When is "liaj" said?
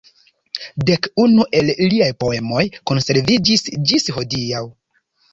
1.91-2.07